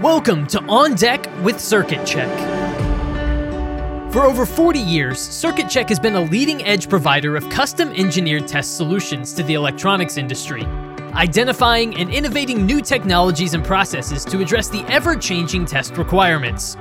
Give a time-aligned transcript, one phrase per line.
[0.00, 2.30] Welcome to On Deck with Circuit Check.
[4.10, 8.48] For over 40 years, Circuit Check has been a leading edge provider of custom engineered
[8.48, 10.64] test solutions to the electronics industry,
[11.12, 16.78] identifying and innovating new technologies and processes to address the ever changing test requirements.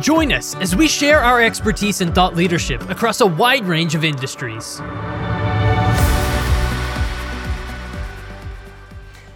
[0.00, 4.02] Join us as we share our expertise and thought leadership across a wide range of
[4.02, 4.80] industries.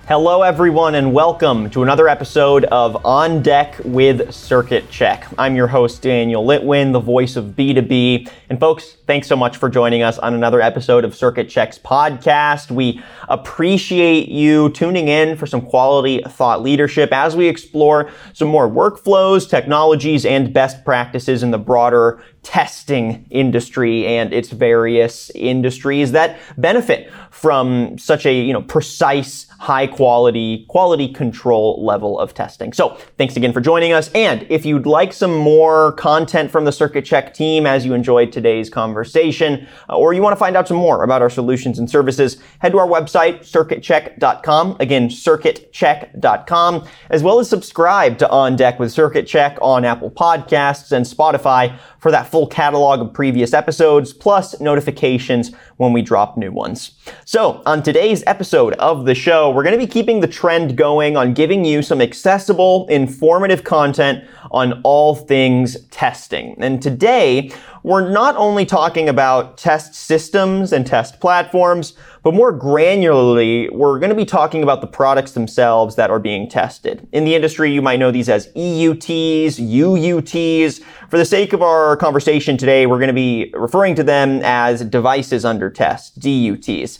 [0.09, 5.27] Hello, everyone, and welcome to another episode of On Deck with Circuit Check.
[5.37, 8.31] I'm your host, Daniel Litwin, the voice of B2B.
[8.49, 12.71] And folks, thanks so much for joining us on another episode of Circuit Check's podcast.
[12.71, 18.71] We appreciate you tuning in for some quality thought leadership as we explore some more
[18.71, 26.39] workflows, technologies, and best practices in the broader testing industry and its various industries that
[26.57, 32.73] benefit from such a you know precise high quality quality control level of testing.
[32.73, 36.71] So thanks again for joining us and if you'd like some more content from the
[36.71, 40.69] circuit check team as you enjoyed today's conversation uh, or you want to find out
[40.69, 47.25] some more about our solutions and services head to our website circuitcheck.com again circuitcheck.com as
[47.25, 52.13] well as subscribe to on deck with circuit check on apple podcasts and spotify for
[52.13, 56.93] that full catalog of previous episodes, plus notifications when we drop new ones.
[57.25, 61.17] So, on today's episode of the show, we're going to be keeping the trend going
[61.17, 66.55] on giving you some accessible, informative content on all things testing.
[66.59, 67.53] And today,
[67.87, 71.93] we're not only talking about test systems and test platforms,
[72.25, 76.49] but more granularly, we're going to be talking about the products themselves that are being
[76.51, 77.07] tested.
[77.13, 80.83] In the industry, you might know these as EUTs, UUTs.
[81.11, 84.85] For the sake of our conversation today, we're going to be referring to them as
[84.85, 86.99] devices under test, DUTs.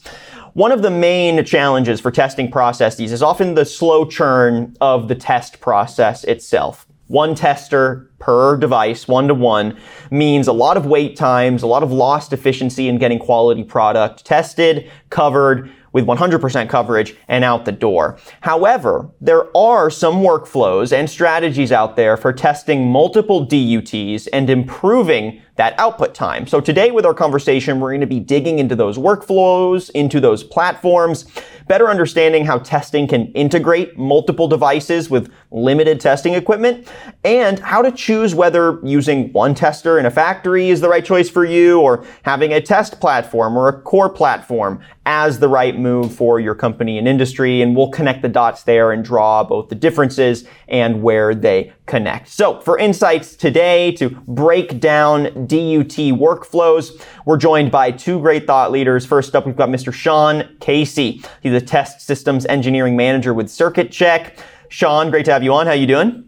[0.53, 5.17] One of the main challenges for testing processes is often the slow churn of the
[5.17, 6.87] test process itself.
[7.09, 9.79] One tester per device, one to one,
[10.11, 14.25] means a lot of wait times, a lot of lost efficiency in getting quality product
[14.25, 18.19] tested, covered, with 100% coverage and out the door.
[18.43, 25.41] However, there are some workflows and strategies out there for testing multiple DUTs and improving
[25.57, 26.47] that output time.
[26.47, 30.45] So today with our conversation, we're going to be digging into those workflows, into those
[30.45, 31.25] platforms,
[31.67, 36.89] better understanding how testing can integrate multiple devices with limited testing equipment,
[37.25, 41.31] and how to choose whether using one tester in a factory is the right choice
[41.31, 46.15] for you, or having a test platform or a core platform as the right move
[46.15, 47.63] for your company and industry.
[47.63, 52.29] And we'll connect the dots there and draw both the differences and where they connect.
[52.29, 58.73] So for insights today to break down DUT workflows, we're joined by two great thought
[58.73, 59.07] leaders.
[59.07, 59.93] First up, we've got Mr.
[59.93, 61.23] Sean Casey.
[61.43, 64.39] He's a test systems engineering manager with Circuit Check.
[64.69, 65.67] Sean, great to have you on.
[65.67, 66.25] How are you doing?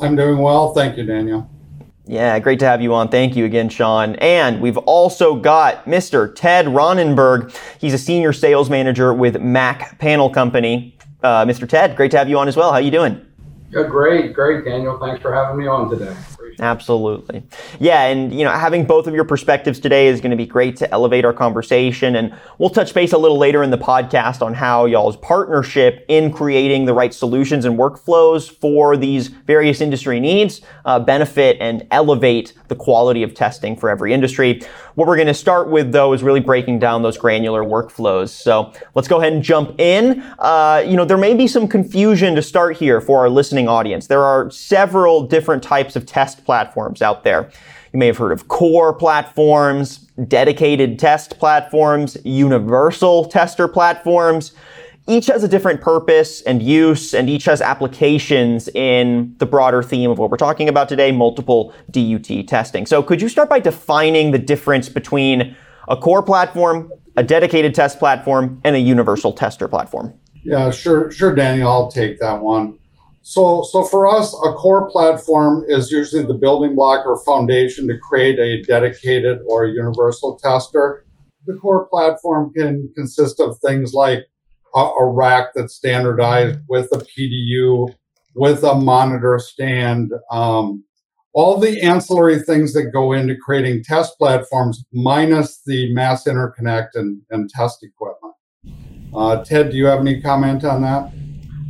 [0.00, 0.74] I'm doing well.
[0.74, 1.48] Thank you, Daniel.
[2.06, 3.08] Yeah, great to have you on.
[3.08, 4.14] Thank you again, Sean.
[4.16, 6.34] And we've also got Mr.
[6.34, 7.56] Ted Ronenberg.
[7.80, 10.98] He's a senior sales manager with Mac Panel Company.
[11.22, 11.66] Uh, Mr.
[11.66, 12.70] Ted, great to have you on as well.
[12.70, 13.24] How are you doing?
[13.70, 14.98] Yeah, great, great, Daniel.
[14.98, 16.14] Thanks for having me on today.
[16.60, 17.42] Absolutely.
[17.80, 20.76] Yeah, and you know, having both of your perspectives today is going to be great
[20.76, 24.54] to elevate our conversation and we'll touch base a little later in the podcast on
[24.54, 30.60] how y'all's partnership in creating the right solutions and workflows for these various industry needs
[30.84, 34.62] uh, benefit and elevate the quality of testing for every industry.
[34.94, 38.28] What we're going to start with though is really breaking down those granular workflows.
[38.28, 40.22] So let's go ahead and jump in.
[40.38, 44.06] Uh, you know, there may be some confusion to start here for our listening audience.
[44.06, 47.50] There are several different types of test platforms out there.
[47.92, 54.52] You may have heard of core platforms, dedicated test platforms, universal tester platforms.
[55.06, 60.10] Each has a different purpose and use, and each has applications in the broader theme
[60.10, 62.86] of what we're talking about today, multiple DUT testing.
[62.86, 65.54] So could you start by defining the difference between
[65.88, 70.14] a core platform, a dedicated test platform, and a universal tester platform?
[70.42, 71.70] Yeah, sure, sure, Daniel.
[71.70, 72.78] I'll take that one.
[73.26, 77.96] So, so for us, a core platform is usually the building block or foundation to
[77.96, 81.06] create a dedicated or universal tester.
[81.46, 84.26] The core platform can consist of things like
[84.74, 87.94] a, a rack that's standardized with a PDU,
[88.34, 90.84] with a monitor stand, um,
[91.32, 97.22] all the ancillary things that go into creating test platforms, minus the mass interconnect and,
[97.30, 98.34] and test equipment.
[99.16, 101.10] Uh, Ted, do you have any comment on that?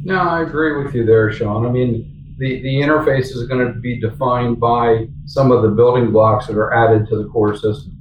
[0.05, 1.65] No, I agree with you there, Sean.
[1.65, 6.13] I mean, the, the interface is going to be defined by some of the building
[6.13, 7.93] blocks that are added to the core system.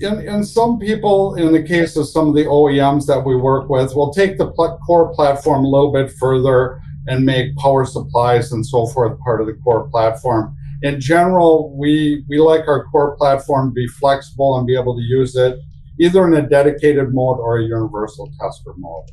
[0.00, 3.68] And, and some people, in the case of some of the OEMs that we work
[3.68, 8.50] with, will take the pl- core platform a little bit further and make power supplies
[8.50, 10.56] and so forth part of the core platform.
[10.82, 15.02] In general, we, we like our core platform to be flexible and be able to
[15.02, 15.60] use it
[16.00, 19.10] either in a dedicated mode or a universal tester mode.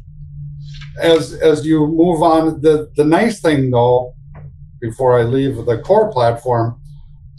[1.00, 4.14] As, as you move on, the, the nice thing though,
[4.82, 6.82] before I leave the core platform,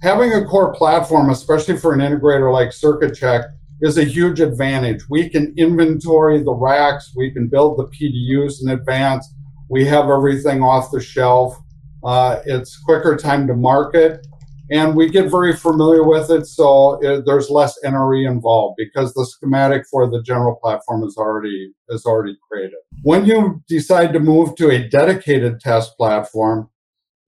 [0.02, 3.44] having a core platform, especially for an integrator like Circuit Check,
[3.81, 5.08] is a huge advantage.
[5.08, 9.32] We can inventory the racks, we can build the PDUs in advance,
[9.69, 11.56] we have everything off the shelf.
[12.02, 14.26] Uh, it's quicker time to market,
[14.70, 19.26] and we get very familiar with it, so it, there's less NRE involved because the
[19.26, 22.78] schematic for the general platform is already is already created.
[23.02, 26.70] When you decide to move to a dedicated test platform,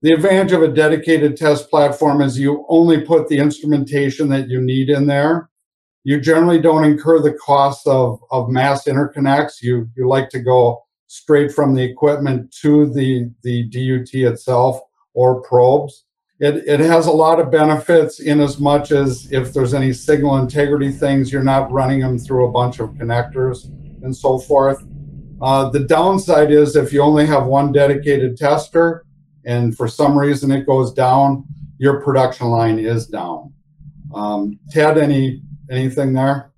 [0.01, 4.61] the advantage of a dedicated test platform is you only put the instrumentation that you
[4.61, 5.49] need in there.
[6.03, 9.61] You generally don't incur the cost of, of mass interconnects.
[9.61, 14.81] You, you like to go straight from the equipment to the, the DUT itself
[15.13, 16.03] or probes.
[16.43, 20.39] It, it has a lot of benefits in as much as if there's any signal
[20.39, 23.63] integrity things, you're not running them through a bunch of connectors
[24.03, 24.83] and so forth.
[25.41, 29.05] Uh, the downside is if you only have one dedicated tester,
[29.45, 31.45] and for some reason it goes down,
[31.77, 33.53] your production line is down.
[34.13, 35.41] Um, Ted, any
[35.71, 36.51] anything there?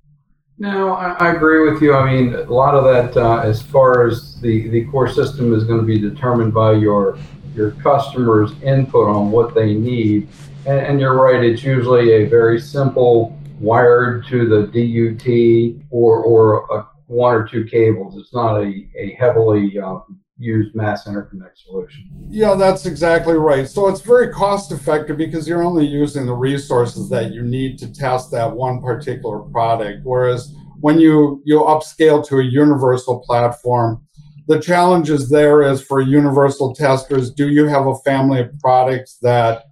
[0.57, 1.93] No, I, I agree with you.
[1.93, 5.63] I mean, a lot of that, uh, as far as the, the core system is
[5.63, 7.19] going to be determined by your
[7.55, 10.27] your customers' input on what they need.
[10.65, 16.65] And, and you're right, it's usually a very simple wired to the DUT or, or
[16.77, 18.17] a, one or two cables.
[18.17, 22.09] It's not a, a heavily um, used mass interconnect solution.
[22.29, 23.67] Yeah, that's exactly right.
[23.67, 27.93] So it's very cost effective because you're only using the resources that you need to
[27.93, 30.01] test that one particular product.
[30.03, 34.04] Whereas when you you upscale to a universal platform,
[34.47, 39.63] the challenges there is for universal testers, do you have a family of products that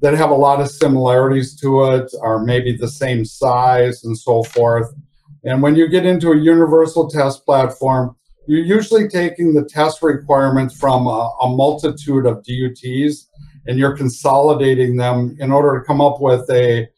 [0.00, 4.42] that have a lot of similarities to it, are maybe the same size and so
[4.44, 4.94] forth.
[5.44, 8.14] And when you get into a universal test platform,
[8.46, 13.26] you're usually taking the test requirements from a, a, multitude of DUTs
[13.66, 16.88] and you're consolidating them in order to come up with a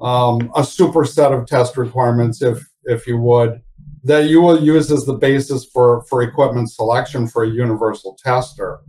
[0.00, 3.60] um, a superset of test requirements, if if you would,
[4.04, 8.80] that you will use as the basis for for equipment selection for a universal tester.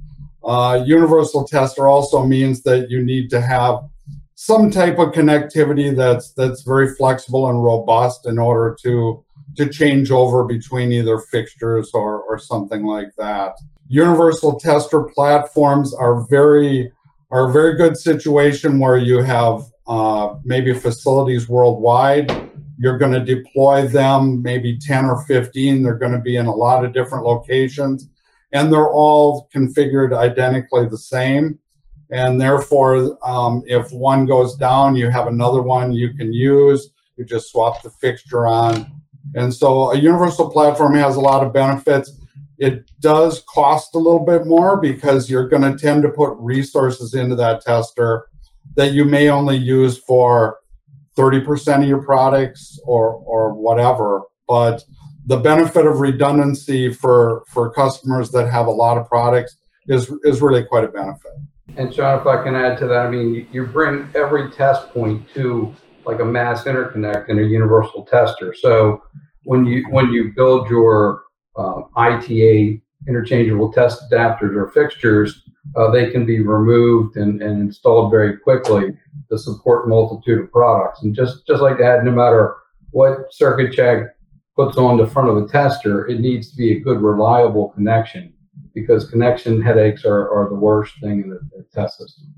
[0.44, 3.80] Uh, universal tester also means that you need to have
[4.36, 9.24] some type of connectivity that's that's very flexible and robust in order to
[9.58, 13.54] to change over between either fixtures or, or something like that.
[13.90, 16.92] Universal tester platforms are very
[17.32, 22.30] are a very good situation where you have uh, maybe facilities worldwide.
[22.80, 25.84] You're going to deploy them, maybe 10 or 15.
[25.84, 28.10] They're going to be in a lot of different locations,
[28.54, 31.60] and they're all configured identically the same.
[32.10, 36.90] And therefore, um, if one goes down, you have another one you can use.
[37.18, 39.00] You just swap the fixture on
[39.36, 42.12] and so a universal platform has a lot of benefits.
[42.58, 47.14] It does cost a little bit more because you're going to tend to put resources
[47.14, 48.28] into that tester
[48.76, 50.58] that you may only use for
[51.20, 54.24] 30% of your products or or whatever.
[54.48, 54.84] But
[55.26, 59.58] the benefit of redundancy for for customers that have a lot of products
[59.88, 61.32] is is really quite a benefit.
[61.78, 65.28] And John, if I can add to that, I mean, you bring every test point
[65.36, 65.74] to
[66.06, 68.54] like a mass interconnect and a universal tester.
[68.54, 69.04] So
[69.44, 71.24] when you when you build your
[71.58, 75.44] uh, ITA interchangeable test adapters or fixtures,
[75.76, 78.98] uh, they can be removed and, and installed very quickly
[79.30, 81.04] to support multitude of products.
[81.04, 82.56] And just just like that, no matter
[82.92, 84.10] what CircuitCheck
[84.56, 88.34] puts on the front of the tester, it needs to be a good, reliable connection
[88.74, 92.34] because connection headaches are, are the worst thing in the, the test system.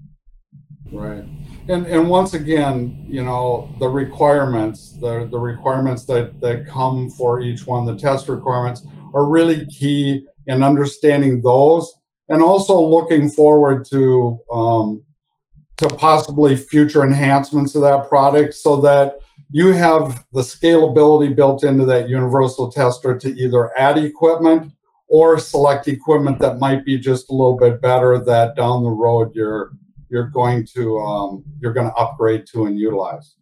[0.92, 1.24] Right.
[1.70, 7.40] And and once again, you know, the requirements, the, the requirements that, that come for
[7.40, 11.94] each one, the test requirements are really key in understanding those
[12.32, 15.04] and also looking forward to um,
[15.78, 19.16] to possibly future enhancements of that product so that
[19.50, 24.72] you have the scalability built into that universal tester to either add equipment
[25.10, 29.32] or select equipment that might be just a little bit better that down the road
[29.36, 29.72] you're
[30.10, 33.36] you're going to um, you're going to upgrade to and utilize.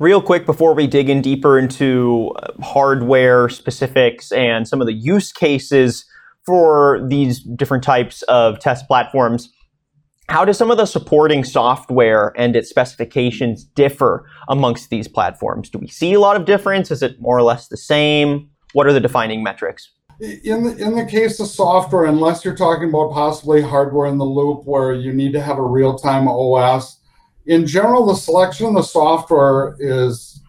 [0.00, 4.92] Real quick before we dig in deeper into uh, hardware specifics and some of the
[4.92, 6.04] use cases
[6.48, 9.52] for these different types of test platforms,
[10.30, 15.68] how does some of the supporting software and its specifications differ amongst these platforms?
[15.68, 16.90] Do we see a lot of difference?
[16.90, 18.48] Is it more or less the same?
[18.72, 19.90] What are the defining metrics?
[20.20, 24.24] in the, in the case of software, unless you're talking about possibly hardware in the
[24.24, 26.98] loop where you need to have a real time OS,
[27.44, 30.42] in general, the selection of the software is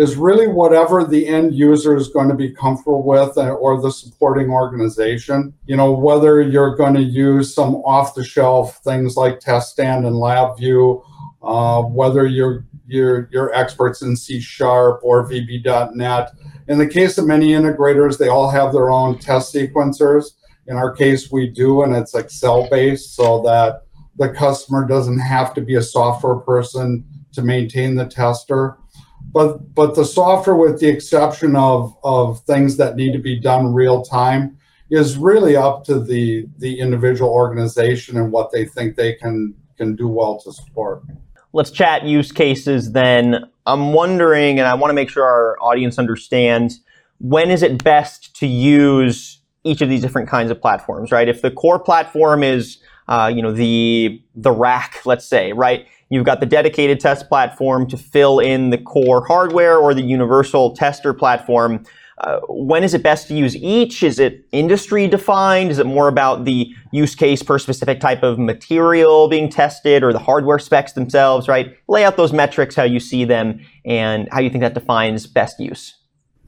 [0.00, 3.92] is really whatever the end user is going to be comfortable with uh, or the
[3.92, 5.52] supporting organization.
[5.66, 10.16] You know, whether you're going to use some off the shelf things like TestStand and
[10.16, 11.04] LabVIEW,
[11.42, 16.30] uh, whether you're, you're, you're experts in C Sharp or VB.NET.
[16.68, 20.30] In the case of many integrators, they all have their own test sequencers.
[20.66, 23.82] In our case, we do, and it's Excel based so that
[24.16, 28.78] the customer doesn't have to be a software person to maintain the tester
[29.32, 33.72] but but the software with the exception of of things that need to be done
[33.72, 34.56] real time
[34.90, 39.96] is really up to the the individual organization and what they think they can can
[39.96, 41.02] do well to support.
[41.52, 43.44] Let's chat use cases then.
[43.66, 46.80] I'm wondering and i want to make sure our audience understands
[47.18, 51.28] when is it best to use each of these different kinds of platforms right?
[51.28, 56.26] If the core platform is uh, you know the the rack let's say right You've
[56.26, 61.14] got the dedicated test platform to fill in the core hardware or the universal tester
[61.14, 61.84] platform.
[62.18, 64.02] Uh, when is it best to use each?
[64.02, 65.70] Is it industry defined?
[65.70, 70.12] Is it more about the use case per specific type of material being tested or
[70.12, 71.74] the hardware specs themselves, right?
[71.88, 75.58] Lay out those metrics, how you see them, and how you think that defines best
[75.60, 75.94] use.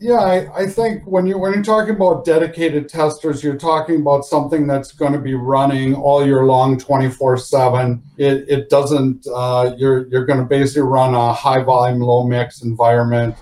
[0.02, 4.24] Yeah, I, I, think when you when you're talking about dedicated testers, you're talking about
[4.24, 8.02] something that's going to be running all year long, 24/7.
[8.16, 9.24] It it doesn't.
[9.32, 13.36] Uh, you're you're going to basically run a high volume, low mix environment,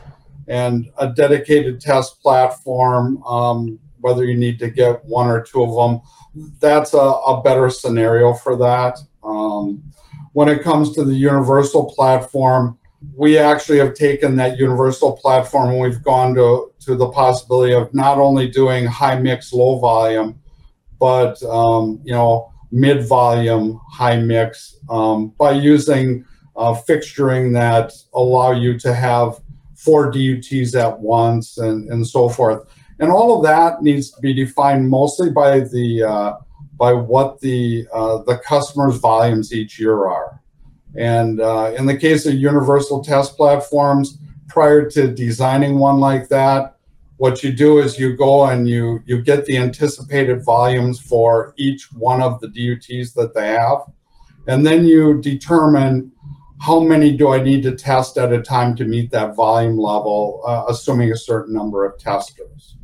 [0.49, 3.23] and a dedicated test platform.
[3.23, 6.03] Um, whether you need to get one or two of them,
[6.61, 8.99] that's a, a better scenario for that.
[9.25, 9.83] Um,
[10.35, 12.79] when it comes to the universal platform,
[13.15, 17.93] we actually have taken that universal platform and we've gone to, to the possibility of
[17.95, 20.39] not only doing high mix, low volume,
[20.99, 26.25] but um, you know mid volume, high mix um, by using
[26.57, 29.41] uh, fixturing that allow you to have
[29.75, 32.69] four DUTs at once and, and so forth.
[32.99, 36.33] And all of that needs to be defined mostly by the uh,
[36.77, 40.40] by what the uh, the customer's volumes each year are.
[40.97, 44.19] And uh, in the case of universal test platforms,
[44.49, 46.77] prior to designing one like that,
[47.19, 51.93] what you do is you go and you you get the anticipated volumes for each
[51.93, 53.83] one of the DUTs that they have,
[54.47, 56.11] and then you determine
[56.61, 60.43] how many do I need to test at a time to meet that volume level,
[60.47, 62.77] uh, assuming a certain number of testers.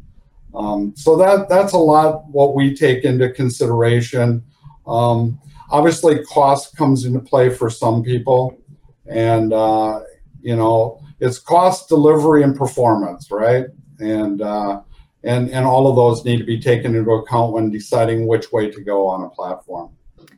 [0.55, 4.43] Um, so that that's a lot what we take into consideration.
[4.87, 5.39] Um,
[5.71, 8.59] obviously cost comes into play for some people.
[9.07, 10.01] And uh,
[10.41, 13.67] you know it's cost delivery and performance right?
[13.99, 14.83] And uh,
[15.25, 18.71] and and all of those need to be taken into account when deciding which way
[18.71, 19.91] to go on a platform.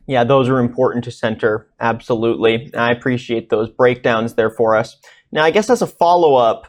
[0.07, 1.67] Yeah those are important to center.
[1.79, 2.73] Absolutely.
[2.73, 4.97] I appreciate those breakdowns there for us.
[5.31, 6.67] Now i guess as a follow-up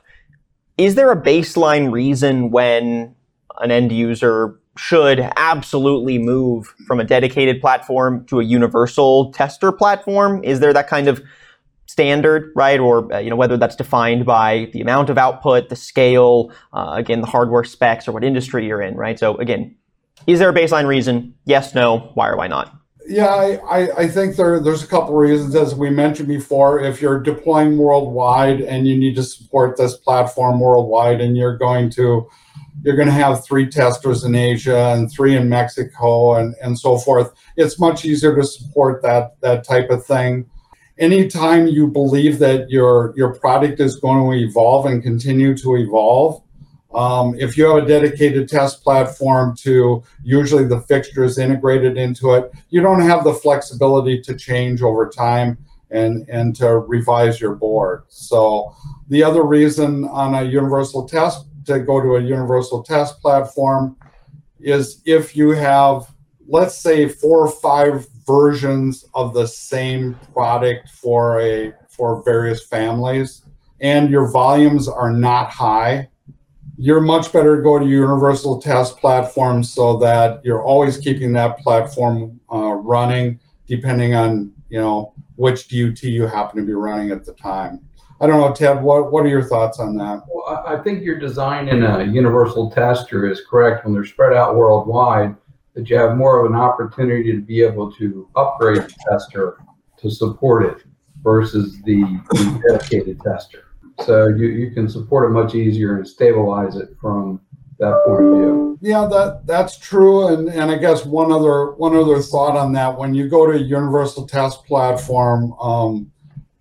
[0.76, 3.14] is there a baseline reason when
[3.59, 10.43] an end user should absolutely move from a dedicated platform to a universal tester platform?
[10.45, 11.21] Is there that kind of
[11.87, 12.79] standard, right?
[12.79, 16.95] Or uh, you know whether that's defined by the amount of output, the scale, uh,
[16.97, 19.19] again the hardware specs, or what industry you're in, right?
[19.19, 19.77] So again,
[20.27, 21.35] is there a baseline reason?
[21.45, 22.11] Yes, no.
[22.15, 22.75] Why or why not?
[23.07, 25.57] Yeah, I, I think there there's a couple reasons.
[25.57, 30.61] As we mentioned before, if you're deploying worldwide and you need to support this platform
[30.61, 32.29] worldwide, and you're going to
[32.83, 36.97] you're going to have three testers in Asia and three in Mexico and, and so
[36.97, 37.33] forth.
[37.57, 40.49] It's much easier to support that that type of thing.
[40.99, 46.43] Anytime you believe that your your product is going to evolve and continue to evolve,
[46.95, 52.50] um, if you have a dedicated test platform to usually the fixtures integrated into it,
[52.71, 55.59] you don't have the flexibility to change over time
[55.91, 58.05] and and to revise your board.
[58.09, 58.75] So
[59.09, 63.97] the other reason on a universal test to go to a universal test platform
[64.61, 66.12] is if you have,
[66.47, 73.43] let's say, four or five versions of the same product for a for various families,
[73.81, 76.09] and your volumes are not high,
[76.79, 81.59] you're much better to go to universal test platforms so that you're always keeping that
[81.59, 87.25] platform uh, running, depending on you know which DUT you happen to be running at
[87.25, 87.81] the time.
[88.21, 88.83] I don't know, Ted.
[88.83, 90.23] What what are your thoughts on that?
[90.29, 94.57] Well, I think your design in a universal tester is correct when they're spread out
[94.57, 95.35] worldwide.
[95.75, 99.59] That you have more of an opportunity to be able to upgrade the tester
[99.99, 100.85] to support it
[101.23, 103.67] versus the, the dedicated tester.
[104.05, 107.41] So you, you can support it much easier and stabilize it from
[107.79, 108.79] that point of view.
[108.83, 110.29] Yeah, that that's true.
[110.29, 113.53] And and I guess one other one other thought on that: when you go to
[113.53, 116.11] a universal test platform, um,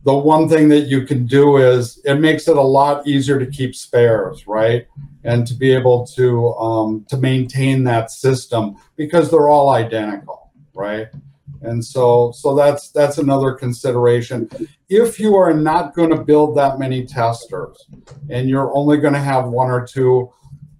[0.10, 3.46] the one thing that you can do is it makes it a lot easier to
[3.46, 4.88] keep spares, right?
[5.24, 11.10] And to be able to um, to maintain that system because they're all identical, right?
[11.62, 14.50] And so so that's that's another consideration.
[14.90, 17.86] If you are not going to build that many testers
[18.32, 20.34] and you're only going to have one or two,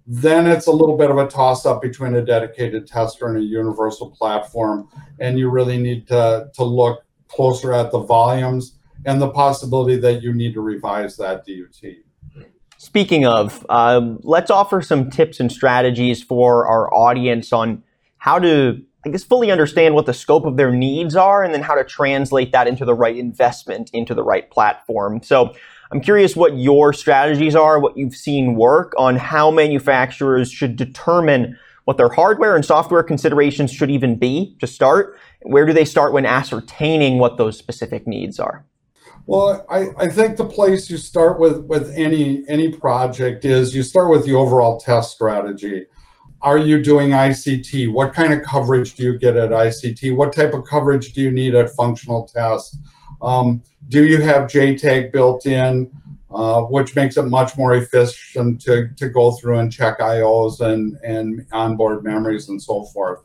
[0.08, 3.46] then it's a little bit of a toss up between a dedicated tester and a
[3.60, 4.88] universal platform
[5.20, 10.22] and you really need to to look closer at the volumes and the possibility that
[10.22, 12.46] you need to revise that DUT.
[12.78, 17.82] Speaking of, uh, let's offer some tips and strategies for our audience on
[18.16, 21.62] how to, I guess, fully understand what the scope of their needs are and then
[21.62, 25.22] how to translate that into the right investment into the right platform.
[25.22, 25.54] So
[25.92, 31.58] I'm curious what your strategies are, what you've seen work on how manufacturers should determine
[31.84, 35.18] what their hardware and software considerations should even be to start.
[35.42, 38.64] Where do they start when ascertaining what those specific needs are?
[39.30, 43.84] Well, I, I think the place you start with with any any project is you
[43.84, 45.86] start with the overall test strategy.
[46.42, 47.92] Are you doing ICT?
[47.92, 50.16] What kind of coverage do you get at ICT?
[50.16, 52.76] What type of coverage do you need at functional tests?
[53.22, 55.92] Um, do you have JTAG built in,
[56.34, 60.98] uh, which makes it much more efficient to, to go through and check IOs and,
[61.04, 63.20] and onboard memories and so forth.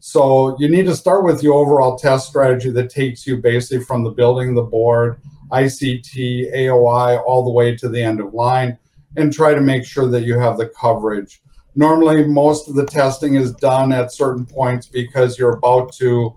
[0.00, 4.04] So you need to start with the overall test strategy that takes you basically from
[4.04, 5.18] the building the board
[5.50, 8.78] ICT, AOI, all the way to the end of line,
[9.16, 11.42] and try to make sure that you have the coverage.
[11.74, 16.34] Normally, most of the testing is done at certain points because you're about to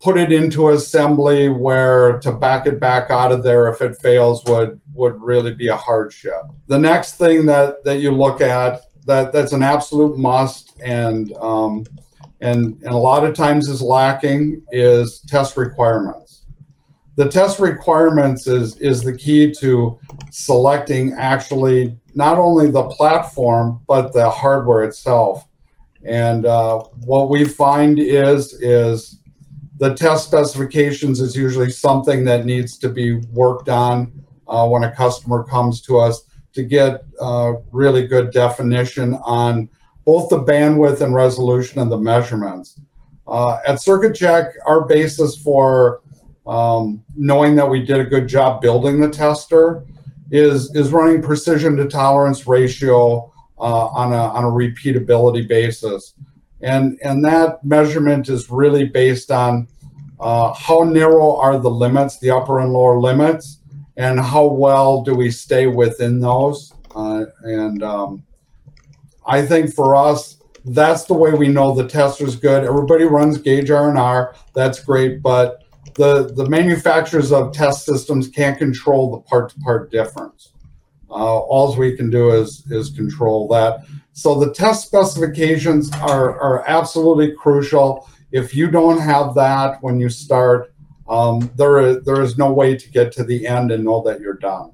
[0.00, 4.44] put it into assembly where to back it back out of there if it fails
[4.44, 6.42] would would really be a hardship.
[6.66, 11.84] The next thing that that you look at that that's an absolute must and um,
[12.40, 16.23] and and a lot of times is lacking is test requirements
[17.16, 19.98] the test requirements is is the key to
[20.30, 25.46] selecting actually not only the platform but the hardware itself
[26.04, 29.18] and uh, what we find is is
[29.78, 34.12] the test specifications is usually something that needs to be worked on
[34.46, 36.22] uh, when a customer comes to us
[36.52, 39.68] to get uh, really good definition on
[40.04, 42.78] both the bandwidth and resolution and the measurements.
[43.26, 46.02] Uh, at Circuit Check, our basis for
[46.46, 49.84] um, knowing that we did a good job building the tester
[50.30, 56.14] is is running precision to tolerance ratio uh, on a on a repeatability basis,
[56.60, 59.68] and and that measurement is really based on
[60.20, 63.60] uh, how narrow are the limits, the upper and lower limits,
[63.96, 66.72] and how well do we stay within those.
[66.94, 68.22] Uh, and um,
[69.26, 72.64] I think for us, that's the way we know the tester is good.
[72.64, 74.34] Everybody runs gauge R and R.
[74.54, 75.63] That's great, but
[75.94, 80.50] the, the manufacturers of test systems can't control the part to part difference.
[81.10, 83.84] Uh, all we can do is, is control that.
[84.12, 88.08] So the test specifications are, are absolutely crucial.
[88.32, 90.72] If you don't have that when you start,
[91.08, 94.20] um, there, is, there is no way to get to the end and know that
[94.20, 94.72] you're done.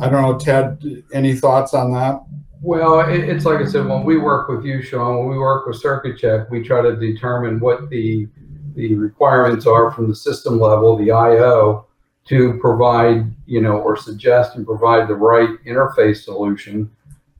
[0.00, 2.20] I don't know, Ted, any thoughts on that?
[2.62, 5.66] Well, it, it's like I said, when we work with you, Sean, when we work
[5.66, 8.28] with Circuit Check, we try to determine what the
[8.74, 11.86] the requirements are from the system level, the IO,
[12.28, 16.90] to provide, you know, or suggest and provide the right interface solution,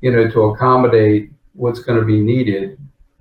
[0.00, 2.78] you know, to accommodate what's going to be needed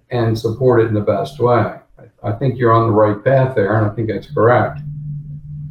[0.10, 1.76] and support it in the best way.
[2.24, 4.80] I think you're on the right path there, and I think that's correct.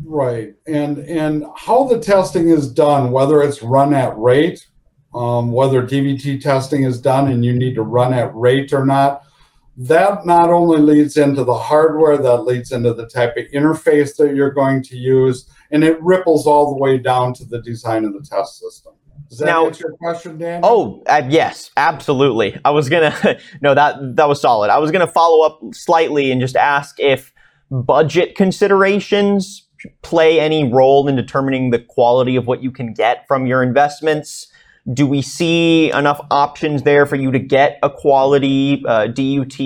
[0.04, 4.66] Right, and and how the testing is done, whether it's run at rate,
[5.14, 9.24] um, whether DVT testing is done and you need to run at rate or not,
[9.78, 14.34] that not only leads into the hardware, that leads into the type of interface that
[14.34, 18.12] you're going to use, and it ripples all the way down to the design of
[18.12, 18.94] the test system.
[19.28, 20.62] Does that now, answer your question, Dan?
[20.64, 22.58] Oh, uh, yes, absolutely.
[22.64, 24.70] I was gonna no that that was solid.
[24.70, 27.32] I was gonna follow up slightly and just ask if
[27.70, 29.68] budget considerations
[30.02, 34.48] play any role in determining the quality of what you can get from your investments
[34.92, 39.58] do we see enough options there for you to get a quality uh, DUT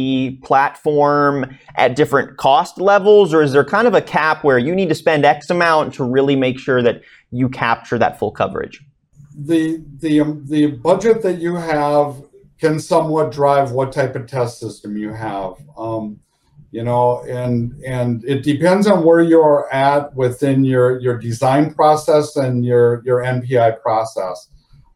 [0.43, 4.89] platform at different cost levels, or is there kind of a cap where you need
[4.89, 8.81] to spend X amount to really make sure that you capture that full coverage?
[9.39, 12.17] The the um, the budget that you have
[12.59, 15.55] can somewhat drive what type of test system you have.
[15.77, 16.21] Um,
[16.73, 22.35] you know, and and it depends on where you're at within your your design process
[22.35, 24.49] and your your NPI process.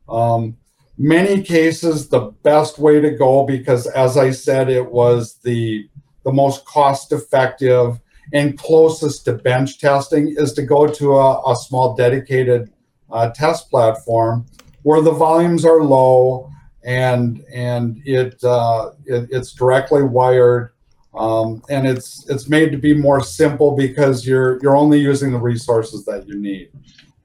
[0.08, 0.56] Um,
[0.98, 5.88] Many cases, the best way to go because, as I said, it was the
[6.24, 8.00] the most cost effective
[8.32, 12.72] and closest to bench testing is to go to a, a small dedicated
[13.12, 14.44] uh, test platform
[14.82, 16.50] where the volumes are low
[16.82, 20.72] and and it, uh, it it's directly wired
[21.14, 25.38] um, and it's it's made to be more simple because you're you're only using the
[25.38, 26.70] resources that you need.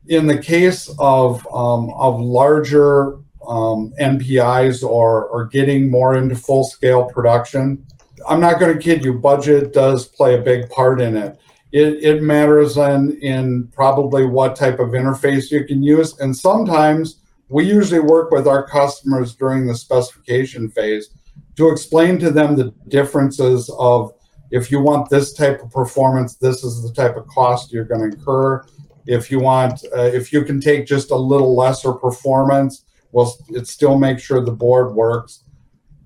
[0.07, 3.15] In the case of um, of larger
[3.47, 7.85] um, NPIs or or getting more into full scale production,
[8.27, 9.13] I'm not going to kid you.
[9.13, 11.37] Budget does play a big part in it.
[11.71, 17.21] It, it matters in in probably what type of interface you can use, and sometimes
[17.49, 21.09] we usually work with our customers during the specification phase
[21.57, 24.13] to explain to them the differences of
[24.51, 28.01] if you want this type of performance, this is the type of cost you're going
[28.01, 28.63] to incur.
[29.05, 33.67] If you want, uh, if you can take just a little lesser performance, well, it
[33.67, 35.43] still makes sure the board works.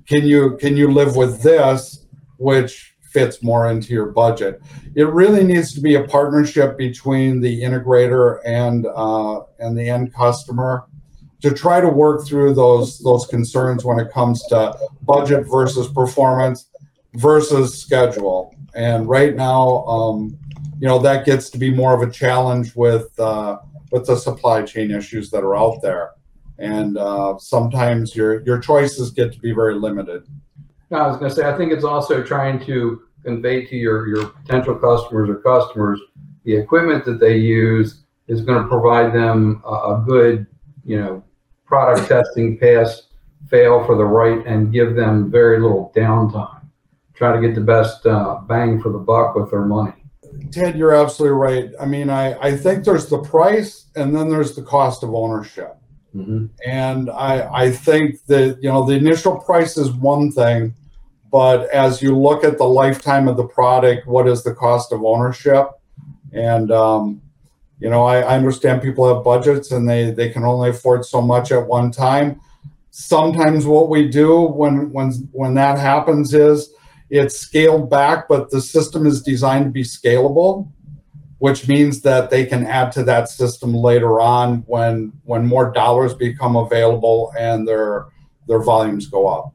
[0.08, 2.05] Can you can you live with this,
[2.38, 4.62] which fits more into your budget?
[4.95, 10.13] It really needs to be a partnership between the integrator and uh, and the end
[10.13, 10.86] customer
[11.41, 16.69] to try to work through those those concerns when it comes to budget versus performance
[17.15, 18.53] versus schedule.
[18.75, 20.38] And right now, um,
[20.86, 23.58] you know, that gets to be more of a challenge with uh,
[23.91, 26.12] with the supply chain issues that are out there,
[26.60, 30.28] and uh, sometimes your your choices get to be very limited.
[30.91, 34.08] No, I was going to say, I think it's also trying to convey to your
[34.08, 36.00] your potential customers or customers
[36.43, 40.45] the equipment that they use is going to provide them a, a good
[40.84, 41.24] you know,
[41.65, 43.08] product testing pass,
[43.50, 46.62] fail for the right, and give them very little downtime.
[47.15, 50.05] Try to get the best uh, bang for the buck with their money.
[50.52, 51.71] Ted, you're absolutely right.
[51.80, 55.76] I mean, I, I think there's the price and then there's the cost of ownership.
[56.15, 56.45] Mm-hmm.
[56.65, 60.74] And I, I think that, you know, the initial price is one thing,
[61.32, 65.04] but as you look at the lifetime of the product, what is the cost of
[65.04, 65.69] ownership?
[66.32, 67.21] And, um,
[67.80, 71.21] you know, I, I understand people have budgets and they, they can only afford so
[71.21, 72.39] much at one time.
[72.91, 76.69] Sometimes what we do when when when that happens is
[77.10, 80.72] it's scaled back, but the system is designed to be scalable,
[81.39, 86.13] which means that they can add to that system later on when when more dollars
[86.13, 88.08] become available and their
[88.48, 89.54] their volumes go up.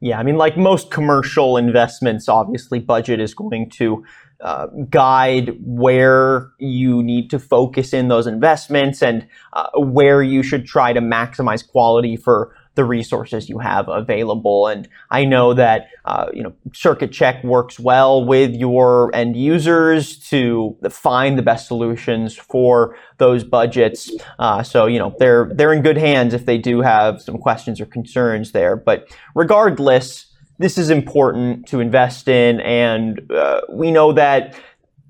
[0.00, 4.04] Yeah, I mean, like most commercial investments, obviously budget is going to
[4.40, 10.66] uh, guide where you need to focus in those investments and uh, where you should
[10.66, 14.66] try to maximize quality for the resources you have available.
[14.66, 20.18] And I know that uh, you know Circuit Check works well with your end users
[20.30, 24.10] to find the best solutions for those budgets.
[24.38, 27.80] Uh, so you know they're they're in good hands if they do have some questions
[27.80, 28.76] or concerns there.
[28.76, 30.26] But regardless
[30.58, 34.54] this is important to invest in, and uh, we know that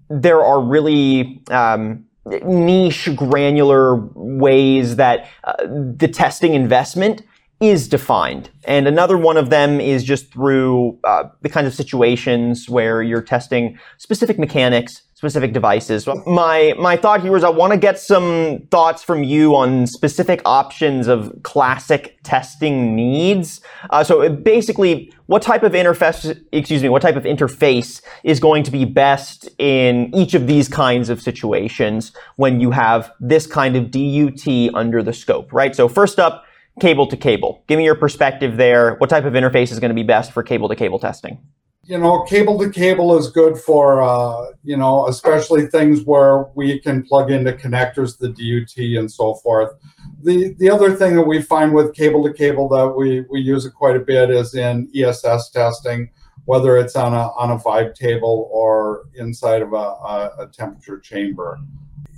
[0.08, 7.22] there are really um, niche, granular ways that uh, the testing investment
[7.62, 8.50] is defined.
[8.64, 13.22] And another one of them is just through uh, the kinds of situations where you're
[13.22, 16.08] testing specific mechanics specific devices.
[16.26, 20.42] My my thought here is I want to get some thoughts from you on specific
[20.44, 23.60] options of classic testing needs.
[23.90, 28.64] Uh, so basically, what type of interface, excuse me, what type of interface is going
[28.64, 33.76] to be best in each of these kinds of situations when you have this kind
[33.76, 35.76] of DUT under the scope, right?
[35.76, 36.44] So first up,
[36.80, 37.62] cable to cable.
[37.66, 38.94] Give me your perspective there.
[38.96, 41.38] What type of interface is going to be best for cable to cable testing?
[41.84, 46.78] you know, cable to cable is good for, uh, you know, especially things where we
[46.78, 49.74] can plug into connectors, the DUT and so forth.
[50.22, 53.66] The the other thing that we find with cable to cable that we, we use
[53.66, 56.10] it quite a bit is in ESS testing,
[56.44, 61.00] whether it's on a on a vibe table or inside of a, a, a temperature
[61.00, 61.58] chamber.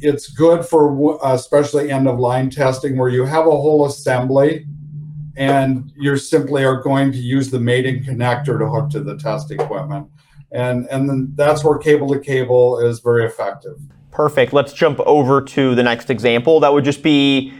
[0.01, 4.67] It's good for especially end of line testing where you have a whole assembly
[5.37, 9.51] and you simply are going to use the mating connector to hook to the test
[9.51, 10.09] equipment.
[10.53, 13.77] And, and then that's where cable to cable is very effective.
[14.13, 14.53] Perfect.
[14.53, 16.61] Let's jump over to the next example.
[16.61, 17.53] That would just be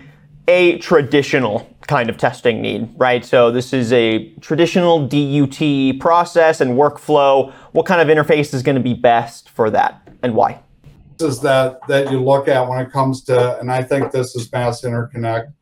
[0.47, 3.25] a traditional kind of testing need, right?
[3.25, 7.53] So this is a traditional DUT process and workflow.
[7.73, 10.61] What kind of interface is going to be best for that and why?
[11.21, 14.51] Is that that you look at when it comes to, and I think this is
[14.51, 15.53] mass interconnect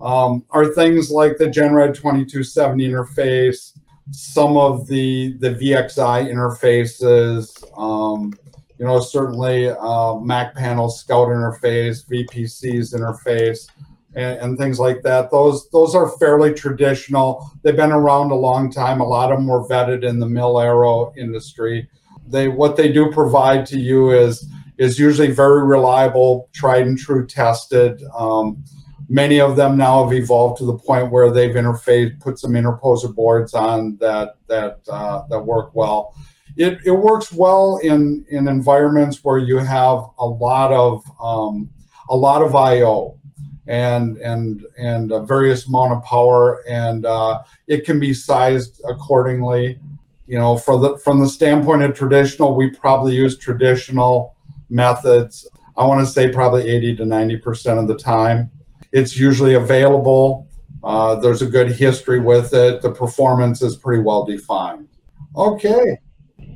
[0.00, 3.78] um, are things like the GenRad 2270 interface,
[4.10, 8.32] some of the the VXI interfaces, um,
[8.78, 13.70] you know, certainly uh, Mac panel Scout interface, VPC's interface,
[14.14, 15.30] and, and, things like that.
[15.30, 17.50] Those those are fairly traditional.
[17.62, 19.00] They've been around a long time.
[19.00, 21.88] A lot of them were vetted in the mil aero industry.
[22.28, 24.46] They what they do provide to you is
[24.78, 28.02] is usually very reliable, tried and true tested.
[28.16, 28.64] Um,
[29.08, 33.14] many of them now have evolved to the point where they've interfaced, put some interposer
[33.14, 36.14] boards on that that uh, that work well.
[36.56, 41.70] It, it works well in in environments where you have a lot of um,
[42.08, 43.18] a lot of I/O
[43.66, 49.78] and and and a various amount of power, and uh, it can be sized accordingly.
[50.26, 54.35] You know, for the from the standpoint of traditional, we probably use traditional
[54.68, 55.48] methods.
[55.76, 58.50] I want to say probably 80 to 90 percent of the time.
[58.92, 60.48] It's usually available.
[60.82, 62.80] Uh, there's a good history with it.
[62.80, 64.88] The performance is pretty well defined.
[65.36, 65.98] Okay.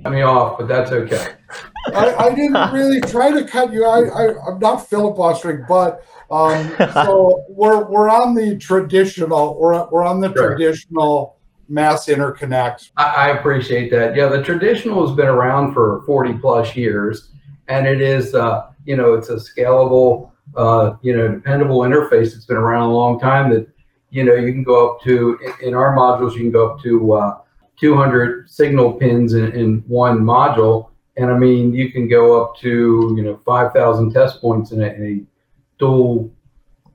[0.02, 1.34] Cut me off, but that's okay.
[1.88, 3.84] I, I, didn't really try to cut you.
[3.84, 9.58] I, I am not Philip filibustering, but um, so we're we're on the traditional.
[9.58, 10.48] We're we're on the sure.
[10.48, 12.90] traditional mass interconnect.
[12.96, 14.16] I, I, appreciate that.
[14.16, 17.30] Yeah, the traditional has been around for 40 plus years,
[17.70, 22.34] and it is uh, you know it's a scalable uh, you know dependable interface.
[22.34, 23.50] It's been around a long time.
[23.50, 23.66] That
[24.10, 27.12] you know you can go up to in our modules you can go up to
[27.12, 27.38] uh,
[27.80, 30.90] 200 signal pins in, in one module.
[31.16, 34.86] And I mean, you can go up to, you know, 5,000 test points in a,
[34.86, 36.30] in a dual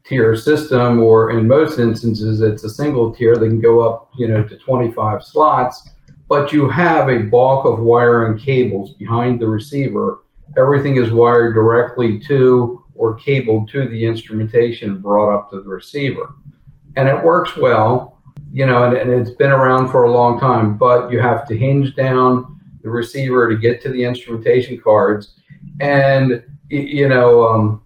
[0.06, 3.36] tier system, or in most instances, it's a single tier.
[3.36, 5.90] They can go up, you know, to 25 slots,
[6.30, 10.24] but you have a bulk of wire and cables behind the receiver.
[10.58, 16.36] Everything is wired directly to or cabled to the instrumentation brought up to the receiver.
[16.96, 18.16] And it works well
[18.56, 21.58] you know, and, and it's been around for a long time, but you have to
[21.58, 25.36] hinge down the receiver to get to the instrumentation cards.
[25.82, 27.84] And, you know, um,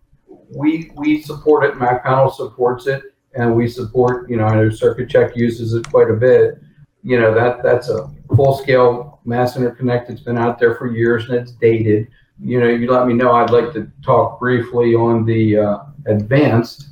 [0.55, 3.01] we, we support it, Mac Panel supports it,
[3.33, 6.59] and we support, you know, I know Circuit Check uses it quite a bit.
[7.01, 10.11] You know, that that's a full scale mass interconnect.
[10.11, 12.09] It's been out there for years and it's dated.
[12.41, 13.33] You know, you let me know.
[13.33, 16.89] I'd like to talk briefly on the uh, advanced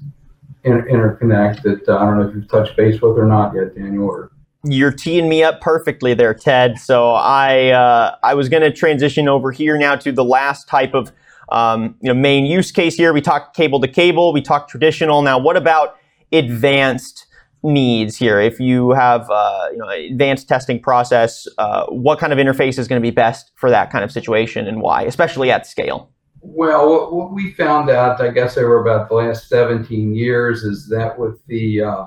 [0.64, 3.76] inter- interconnect that uh, I don't know if you've touched base with or not yet,
[3.76, 4.06] Daniel.
[4.06, 4.32] Or
[4.64, 6.78] you're teeing me up perfectly there, Ted.
[6.78, 10.94] So I uh, I was going to transition over here now to the last type
[10.94, 11.12] of
[11.50, 13.14] um, you know main use case here.
[13.14, 14.34] We talked cable to cable.
[14.34, 15.22] We talked traditional.
[15.22, 15.98] Now, what about
[16.32, 17.27] advanced?
[17.64, 22.40] Needs here if you have uh, you know advanced testing process uh, what kind of
[22.40, 25.66] interface is going to be best for that kind of situation and why especially at
[25.66, 30.88] scale well, what we found out, I guess, over about the last 17 years, is
[30.90, 32.06] that with the uh,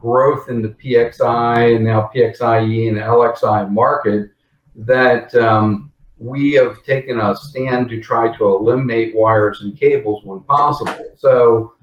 [0.00, 4.30] growth in the PXI and now PXIe and LXI market,
[4.76, 10.40] that um, we have taken a stand to try to eliminate wires and cables when
[10.40, 11.12] possible.
[11.16, 11.74] So,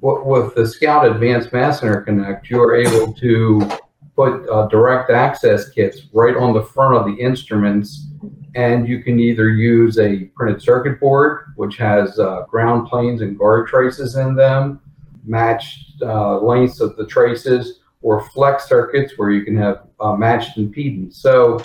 [0.00, 3.68] with the Scout Advanced Mass Interconnect, you're able to
[4.14, 8.08] put uh, direct access kits right on the front of the instruments
[8.54, 13.38] and you can either use a printed circuit board, which has uh, ground planes and
[13.38, 14.80] guard traces in them,
[15.24, 20.56] matched uh, lengths of the traces, or flex circuits where you can have uh, matched
[20.56, 21.14] impedance.
[21.14, 21.60] So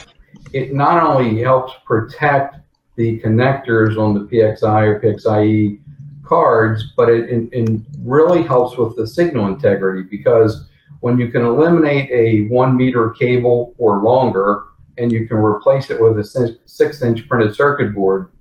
[0.52, 2.58] it not only helps protect
[2.96, 5.80] the connectors on the PXI or PXIe
[6.24, 10.66] cards, but it, it, it really helps with the signal integrity because
[11.02, 14.64] when you can eliminate a one meter cable or longer,
[14.98, 18.32] and you can replace it with a six inch printed circuit board,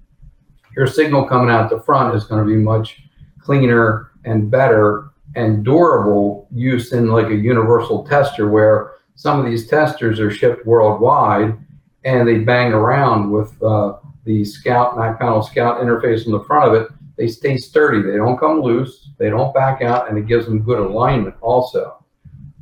[0.76, 3.02] your signal coming out the front is going to be much
[3.40, 9.66] cleaner and better and durable use in like a universal tester where some of these
[9.66, 11.56] testers are shipped worldwide
[12.04, 16.68] and they bang around with uh, the Scout Mac Panel Scout interface on the front
[16.68, 16.88] of it.
[17.22, 18.02] They stay sturdy.
[18.02, 19.10] They don't come loose.
[19.16, 22.04] They don't back out, and it gives them good alignment also.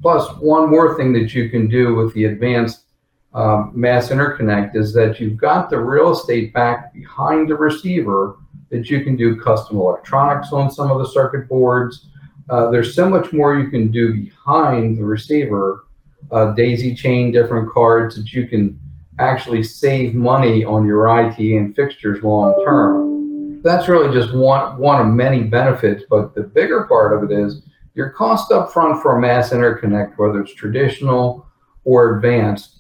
[0.03, 2.83] Plus, one more thing that you can do with the advanced
[3.33, 8.37] um, mass interconnect is that you've got the real estate back behind the receiver
[8.69, 12.09] that you can do custom electronics on some of the circuit boards.
[12.51, 15.87] Uh, there's so much more you can do behind the receiver,
[16.33, 18.79] uh, daisy chain different cards that you can
[19.19, 23.20] actually save money on your IT and fixtures long term.
[23.63, 27.63] That's really just one one of many benefits, but the bigger part of it is
[27.95, 31.47] your cost up front for a mass interconnect, whether it's traditional
[31.85, 32.79] or advanced,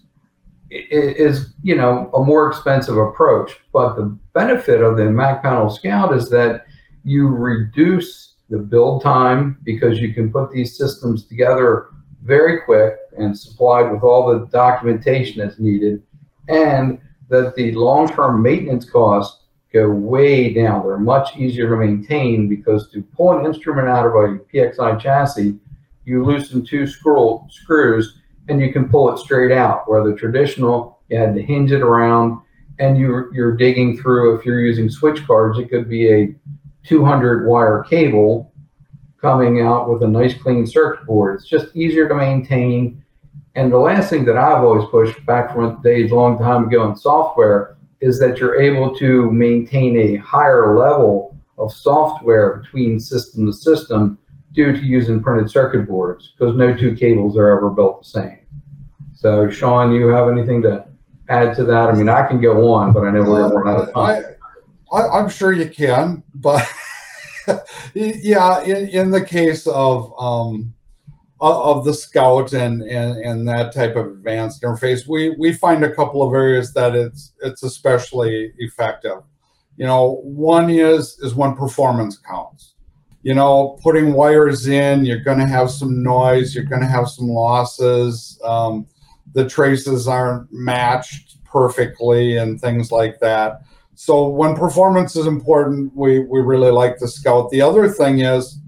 [0.71, 3.53] is you know a more expensive approach.
[3.73, 6.64] But the benefit of the mac panel scout is that
[7.05, 11.87] you reduce the build time because you can put these systems together
[12.23, 16.03] very quick and supplied with all the documentation that's needed
[16.49, 19.39] and that the long-term maintenance cost
[19.72, 20.83] go way down.
[20.83, 25.59] They're much easier to maintain because to pull an instrument out of a PXI chassis,
[26.04, 29.88] you loosen two screw, screws and you can pull it straight out.
[29.88, 32.40] Where the traditional, you had to hinge it around
[32.78, 36.35] and you're, you're digging through, if you're using switch cards, it could be a
[36.85, 38.52] 200 wire cable
[39.20, 41.37] coming out with a nice clean circuit board.
[41.37, 43.04] It's just easier to maintain.
[43.54, 46.96] And the last thing that I've always pushed back from days long time ago in
[46.96, 53.53] software is that you're able to maintain a higher level of software between system to
[53.53, 54.19] system
[54.53, 58.39] due to using printed circuit boards because no two cables are ever built the same.
[59.15, 60.87] So, Sean, you have anything to
[61.29, 61.91] add to that?
[61.91, 63.95] I mean, I can go on, but I know we're going to run out of
[63.95, 64.25] time.
[64.93, 66.67] I, am sure you can, but
[67.95, 70.75] yeah, in, in the case of um,
[71.40, 75.94] of the Scout and, and and that type of advanced interface, we we find a
[75.94, 79.22] couple of areas that it's it's especially effective.
[79.76, 82.74] You know, one is is when performance counts.
[83.22, 87.09] You know, putting wires in, you're going to have some noise, you're going to have
[87.09, 88.40] some losses.
[88.42, 88.87] Um,
[89.35, 93.62] the traces aren't matched perfectly, and things like that.
[93.94, 97.50] So when performance is important, we we really like the Scout.
[97.50, 98.60] The other thing is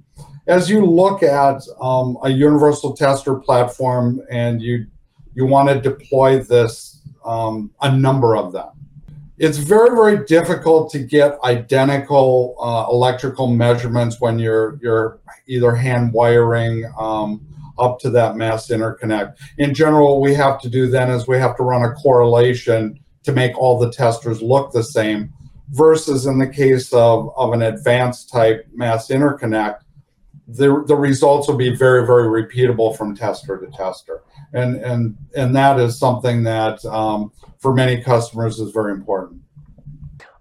[0.46, 4.86] as you look at um, a universal tester platform and you
[5.34, 8.68] you want to deploy this um, a number of them
[9.38, 16.12] it's very very difficult to get identical uh, electrical measurements when you're you're either hand
[16.12, 17.44] wiring um,
[17.78, 19.36] up to that mass interconnect.
[19.58, 23.32] In general we have to do then is we have to run a correlation to
[23.32, 25.32] make all the testers look the same
[25.70, 29.80] versus in the case of, of an advanced type mass interconnect
[30.48, 34.22] the, the results will be very, very repeatable from tester to tester.
[34.52, 39.42] And, and, and that is something that um, for many customers is very important.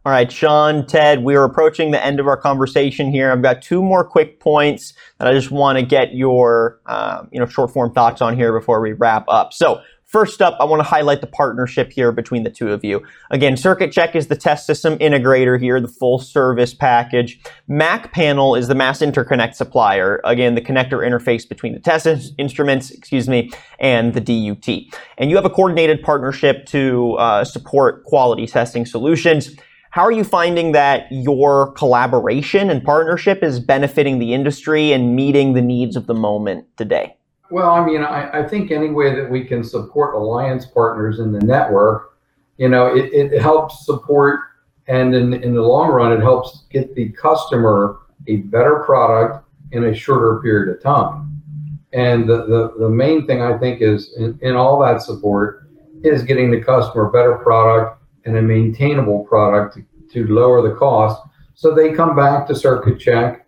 [0.03, 3.31] All right, Sean, Ted, we are approaching the end of our conversation here.
[3.31, 7.39] I've got two more quick points that I just want to get your, uh, you
[7.39, 9.53] know, short form thoughts on here before we wrap up.
[9.53, 9.79] So,
[10.11, 13.01] First up, I want to highlight the partnership here between the two of you.
[13.29, 17.39] Again, Circuit Check is the test system integrator here, the full service package.
[17.69, 20.19] Mac Panel is the mass interconnect supplier.
[20.25, 24.67] Again, the connector interface between the test instruments, excuse me, and the DUT.
[25.17, 29.55] And you have a coordinated partnership to uh, support quality testing solutions.
[29.91, 35.53] How are you finding that your collaboration and partnership is benefiting the industry and meeting
[35.53, 37.15] the needs of the moment today?
[37.51, 41.33] Well, I mean, I, I think any way that we can support alliance partners in
[41.33, 42.17] the network,
[42.57, 44.39] you know, it, it helps support
[44.87, 49.85] and in, in the long run, it helps get the customer a better product in
[49.85, 51.41] a shorter period of time.
[51.93, 55.67] And the, the, the main thing I think is in, in all that support
[56.03, 59.83] is getting the customer a better product and a maintainable product to,
[60.13, 61.21] to lower the cost
[61.53, 63.45] so they come back to circuit check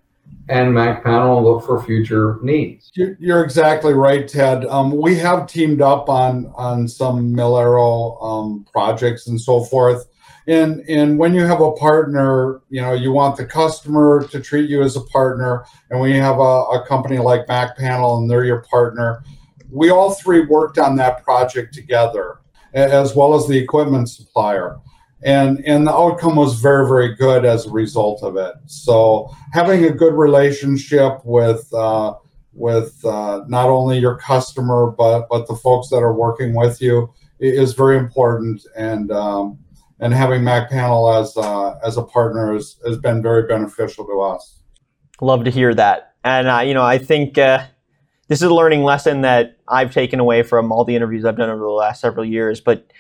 [0.49, 2.91] and MacPanel and look for future needs.
[2.93, 4.65] You're exactly right, Ted.
[4.65, 10.05] Um, we have teamed up on on some Mil-Aero um, projects and so forth.
[10.47, 14.69] And and when you have a partner, you know you want the customer to treat
[14.69, 15.65] you as a partner.
[15.89, 19.23] And when you have a, a company like Mac Panel and they're your partner,
[19.71, 22.39] we all three worked on that project together,
[22.73, 24.79] as well as the equipment supplier
[25.23, 28.53] and and the outcome was very very good as a result of it.
[28.65, 32.15] So having a good relationship with uh,
[32.53, 37.13] with uh, not only your customer but but the folks that are working with you
[37.39, 38.65] is very important.
[38.75, 39.59] And um,
[40.03, 44.21] and having mac panel as uh, as a partner has, has been very beneficial to
[44.21, 44.59] us.
[45.21, 47.65] Love to hear that, and uh, you know I think uh,
[48.27, 51.49] this is a learning lesson that I've taken away from all the interviews I've done
[51.49, 52.91] over the last several years, but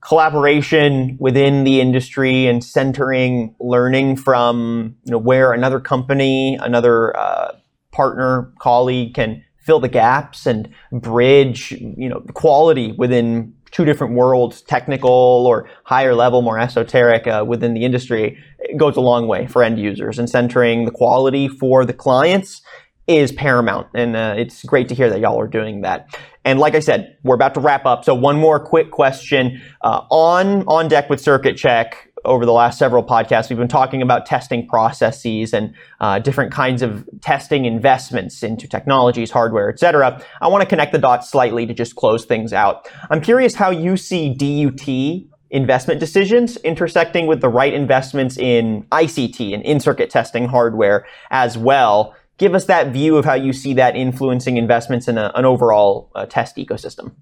[0.00, 7.52] collaboration within the industry and centering learning from you know where another company, another uh,
[7.92, 14.62] partner, colleague can fill the gaps and bridge you know quality within two different worlds,
[14.62, 15.10] technical
[15.46, 19.62] or higher level, more esoteric uh, within the industry, it goes a long way for
[19.62, 22.62] end users and centering the quality for the clients
[23.10, 23.88] is paramount.
[23.92, 26.16] And uh, it's great to hear that y'all are doing that.
[26.44, 28.04] And like I said, we're about to wrap up.
[28.04, 32.06] So one more quick question uh, on on deck with Circuit Check.
[32.22, 36.82] Over the last several podcasts, we've been talking about testing processes and uh, different kinds
[36.82, 40.22] of testing investments into technologies, hardware, etc.
[40.42, 42.90] I want to connect the dots slightly to just close things out.
[43.08, 49.54] I'm curious how you see DUT investment decisions intersecting with the right investments in ICT
[49.54, 53.94] and in-circuit testing hardware as well give us that view of how you see that
[53.94, 57.12] influencing investments in a, an overall uh, test ecosystem.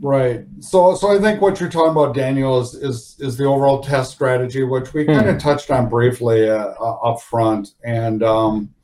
[0.00, 0.44] Right.
[0.60, 4.12] So, so I think what you're talking about, Daniel, is is is the overall test
[4.12, 8.74] strategy, which we kind of touched on briefly uh, uh, up front, and um,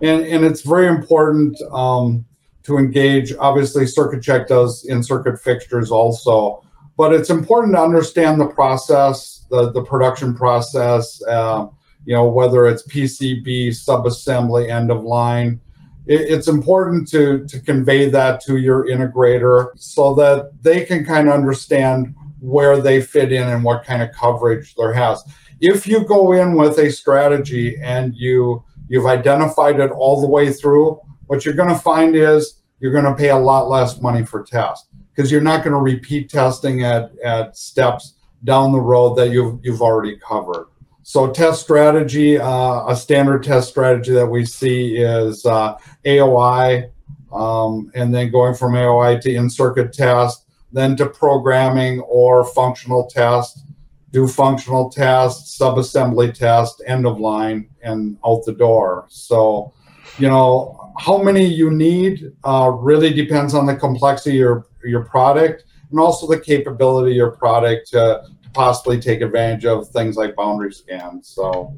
[0.00, 2.24] and and it's very important um,
[2.64, 3.32] to engage.
[3.38, 6.62] Obviously, Circuit Check does in circuit fixtures also,
[6.96, 11.20] but it's important to understand the process, the the production process.
[11.24, 11.66] Uh,
[12.04, 15.60] you know, whether it's PCB, subassembly, end of line
[16.06, 21.34] it's important to to convey that to your integrator so that they can kind of
[21.34, 25.22] understand where they fit in and what kind of coverage there has.
[25.60, 30.52] If you go in with a strategy and you you've identified it all the way
[30.52, 34.24] through, what you're going to find is you're going to pay a lot less money
[34.24, 39.14] for test because you're not going to repeat testing at at steps down the road
[39.14, 40.66] that you've you've already covered.
[41.02, 46.90] So test strategy, uh, a standard test strategy that we see is uh, AOI,
[47.32, 53.64] um, and then going from AOI to in-circuit test, then to programming or functional test,
[54.12, 59.06] do functional test, subassembly test, end of line, and out the door.
[59.08, 59.72] So,
[60.18, 65.04] you know, how many you need uh, really depends on the complexity of your, your
[65.04, 68.22] product and also the capability of your product to
[68.52, 71.28] possibly take advantage of things like boundary scans.
[71.28, 71.76] So,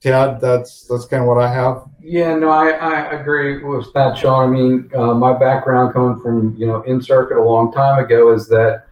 [0.00, 1.84] Ted, that's that's kind of what I have.
[2.00, 4.48] Yeah, no, I, I agree with that, Sean.
[4.48, 8.32] I mean, uh, my background coming from you know in circuit a long time ago
[8.32, 8.86] is that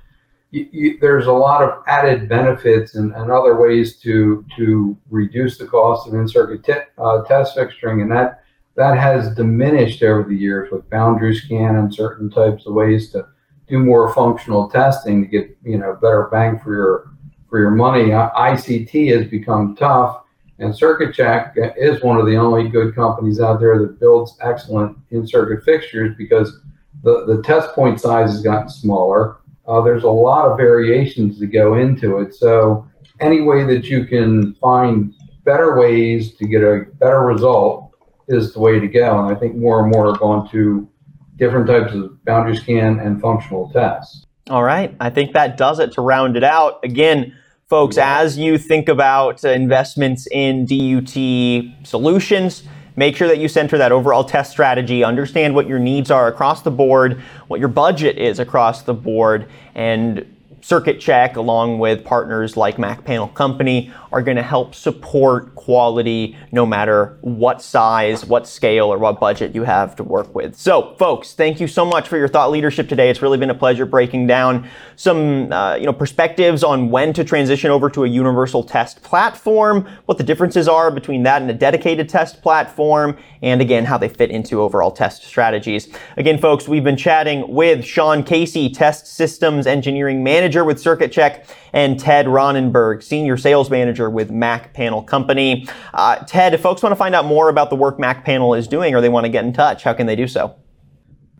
[0.50, 5.58] you, you, there's a lot of added benefits and, and other ways to to reduce
[5.58, 8.42] the cost of in circuit te- uh, test fixturing, and that
[8.76, 13.26] that has diminished over the years with boundary scan and certain types of ways to
[13.68, 17.09] do more functional testing to get you know better bang for your
[17.50, 18.10] for your money.
[18.10, 20.22] ICT has become tough,
[20.58, 24.96] and Circuit Check is one of the only good companies out there that builds excellent
[25.10, 26.60] in circuit fixtures because
[27.02, 29.38] the, the test point size has gotten smaller.
[29.66, 32.34] Uh, there's a lot of variations that go into it.
[32.34, 32.86] So,
[33.20, 35.12] any way that you can find
[35.44, 37.92] better ways to get a better result
[38.28, 39.18] is the way to go.
[39.18, 40.88] And I think more and more are going to
[41.36, 44.26] different types of boundary scan and functional tests.
[44.48, 44.94] All right.
[45.00, 46.80] I think that does it to round it out.
[46.82, 47.36] Again,
[47.70, 52.64] folks, as you think about uh, investments in DUT solutions,
[52.96, 56.62] make sure that you center that overall test strategy, understand what your needs are across
[56.62, 60.26] the board, what your budget is across the board, and
[60.62, 66.36] Circuit Check, along with partners like Mac Panel Company, are going to help support quality
[66.52, 70.56] no matter what size, what scale, or what budget you have to work with.
[70.56, 73.08] So, folks, thank you so much for your thought leadership today.
[73.08, 77.24] It's really been a pleasure breaking down some uh, you know perspectives on when to
[77.24, 81.54] transition over to a universal test platform, what the differences are between that and a
[81.54, 85.88] dedicated test platform, and again how they fit into overall test strategies.
[86.16, 91.46] Again, folks, we've been chatting with Sean Casey, Test Systems Engineering Manager with Circuit Check,
[91.72, 95.66] and Ted Ronenberg, Senior Sales Manager with Mac Panel Company.
[95.94, 98.66] Uh, Ted, if folks want to find out more about the work Mac Panel is
[98.66, 100.56] doing or they want to get in touch, how can they do so?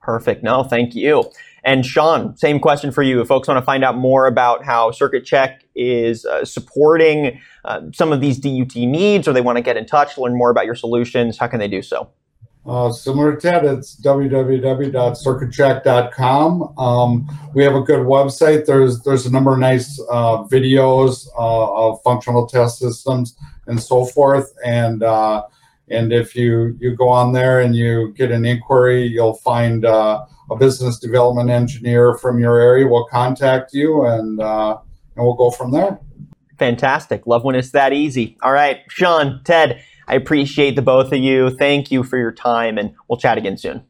[0.00, 0.42] Perfect.
[0.42, 1.30] No, thank you.
[1.62, 3.20] And Sean, same question for you.
[3.20, 7.82] If folks want to find out more about how Circuit Check is uh, supporting uh,
[7.92, 10.64] some of these DUT needs, or they want to get in touch, learn more about
[10.64, 12.10] your solutions, how can they do so?
[12.66, 16.78] Uh, similar to that, it's www.circuitcheck.com.
[16.78, 18.66] Um, we have a good website.
[18.66, 23.34] There's there's a number of nice uh, videos uh, of functional test systems
[23.66, 24.52] and so forth.
[24.64, 25.44] And uh,
[25.90, 30.24] and if you you go on there and you get an inquiry, you'll find uh,
[30.50, 34.78] a business development engineer from your area will contact you, and uh,
[35.16, 35.98] and we'll go from there.
[36.58, 37.26] Fantastic.
[37.26, 38.36] Love when it's that easy.
[38.42, 41.50] All right, Sean, Ted I appreciate the both of you.
[41.50, 43.84] Thank you for your time, and we'll chat again soon.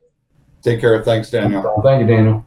[0.61, 1.03] Take care.
[1.03, 1.81] Thanks, Daniel.
[1.83, 2.47] Thank you, Daniel.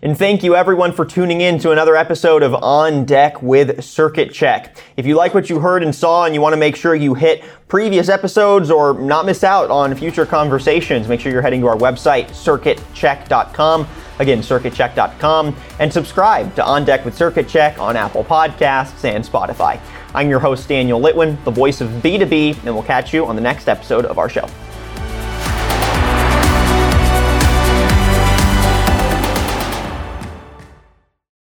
[0.00, 4.32] And thank you everyone for tuning in to another episode of On Deck with Circuit
[4.32, 4.78] Check.
[4.96, 7.12] If you like what you heard and saw and you want to make sure you
[7.12, 11.66] hit previous episodes or not miss out on future conversations, make sure you're heading to
[11.66, 13.86] our website, circuitcheck.com.
[14.18, 19.78] Again, circuitcheck.com and subscribe to On Deck with Circuit Check on Apple Podcasts and Spotify.
[20.14, 23.42] I'm your host, Daniel Litwin, the voice of B2B, and we'll catch you on the
[23.42, 24.48] next episode of our show.